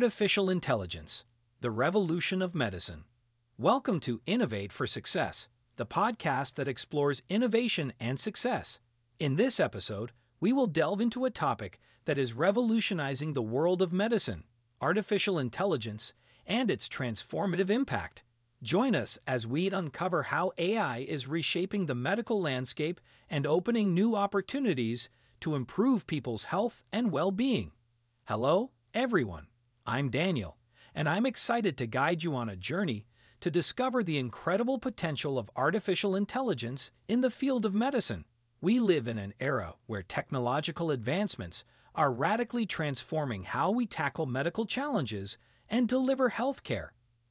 [0.00, 1.26] Artificial Intelligence
[1.60, 3.04] The Revolution of Medicine.
[3.58, 8.80] Welcome to Innovate for Success, the podcast that explores innovation and success.
[9.18, 13.92] In this episode, we will delve into a topic that is revolutionizing the world of
[13.92, 14.44] medicine
[14.80, 16.14] artificial intelligence
[16.46, 18.22] and its transformative impact.
[18.62, 24.16] Join us as we uncover how AI is reshaping the medical landscape and opening new
[24.16, 25.10] opportunities
[25.40, 27.72] to improve people's health and well being.
[28.24, 29.49] Hello, everyone.
[29.86, 30.58] I'm Daniel,
[30.94, 33.06] and I'm excited to guide you on a journey
[33.40, 38.26] to discover the incredible potential of artificial intelligence in the field of medicine.
[38.60, 44.66] We live in an era where technological advancements are radically transforming how we tackle medical
[44.66, 45.38] challenges
[45.68, 46.88] and deliver healthcare.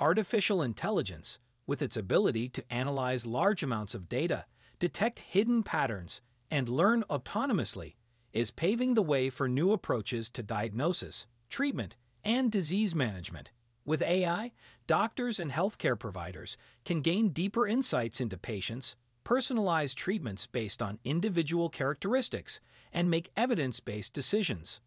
[0.00, 4.46] Artificial intelligence, with its ability to analyze large amounts of data,
[4.80, 7.94] detect hidden patterns, and learn autonomously,
[8.32, 13.50] is paving the way for new approaches to diagnosis, treatment, and disease management.
[13.84, 14.52] With AI,
[14.86, 21.68] doctors and healthcare providers can gain deeper insights into patients, personalize treatments based on individual
[21.68, 22.60] characteristics,
[22.92, 24.80] and make evidence based decisions.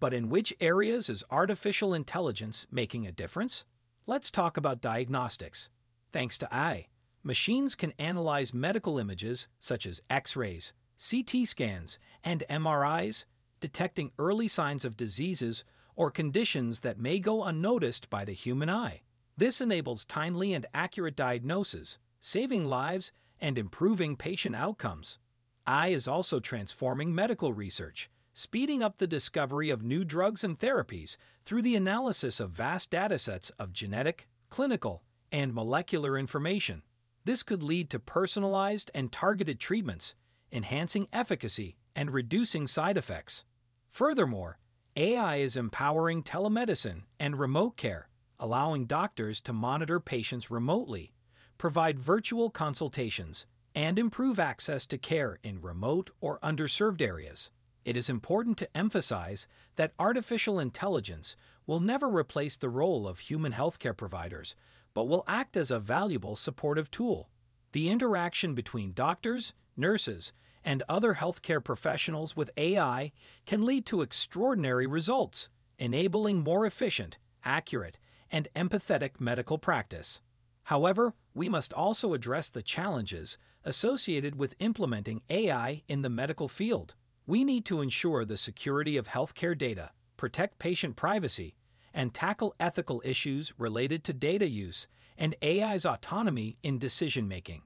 [0.00, 3.64] But in which areas is artificial intelligence making a difference?
[4.06, 5.70] Let's talk about diagnostics.
[6.10, 6.88] Thanks to AI,
[7.22, 13.24] machines can analyze medical images such as X rays, CT scans, and MRIs,
[13.60, 15.64] detecting early signs of diseases
[15.96, 19.02] or conditions that may go unnoticed by the human eye.
[19.36, 25.18] This enables timely and accurate diagnosis, saving lives and improving patient outcomes.
[25.66, 31.16] AI is also transforming medical research, speeding up the discovery of new drugs and therapies
[31.44, 36.82] through the analysis of vast datasets of genetic, clinical, and molecular information.
[37.24, 40.14] This could lead to personalized and targeted treatments,
[40.50, 43.44] enhancing efficacy and reducing side effects.
[43.88, 44.58] Furthermore,
[44.94, 51.14] AI is empowering telemedicine and remote care, allowing doctors to monitor patients remotely,
[51.56, 57.50] provide virtual consultations, and improve access to care in remote or underserved areas.
[57.86, 61.36] It is important to emphasize that artificial intelligence
[61.66, 64.54] will never replace the role of human healthcare providers,
[64.92, 67.30] but will act as a valuable supportive tool.
[67.72, 73.12] The interaction between doctors, nurses, and other healthcare professionals with AI
[73.46, 77.98] can lead to extraordinary results, enabling more efficient, accurate,
[78.30, 80.20] and empathetic medical practice.
[80.64, 86.94] However, we must also address the challenges associated with implementing AI in the medical field.
[87.26, 91.54] We need to ensure the security of healthcare data, protect patient privacy,
[91.94, 97.62] and tackle ethical issues related to data use and AI's autonomy in decision making.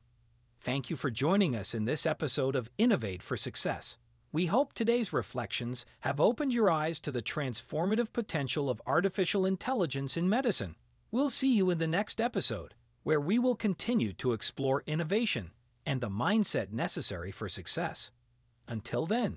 [0.67, 3.99] Thank you for joining us in this episode of Innovate for Success.
[4.33, 10.17] We hope today's reflections have opened your eyes to the transformative potential of artificial intelligence
[10.17, 10.75] in medicine.
[11.13, 15.53] We'll see you in the next episode, where we will continue to explore innovation
[15.87, 18.11] and the mindset necessary for success.
[18.67, 19.35] Until then,